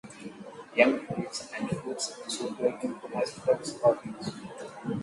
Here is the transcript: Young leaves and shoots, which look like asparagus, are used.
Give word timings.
Young 0.75 0.93
leaves 1.15 1.47
and 1.55 1.69
shoots, 1.69 2.17
which 2.25 2.41
look 2.41 2.59
like 2.59 2.97
asparagus, 3.21 3.77
are 3.85 3.99
used. 4.03 4.33